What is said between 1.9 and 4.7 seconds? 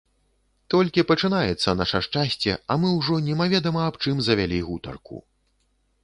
шчасце, а мы ўжо немаведама аб чым завялі